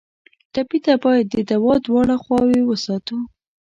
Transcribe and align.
ټپي 0.53 0.79
ته 0.85 0.93
باید 1.03 1.25
د 1.31 1.35
دوا 1.49 1.73
دواړه 1.85 2.15
خواوې 2.23 2.61
وساتو. 2.65 3.17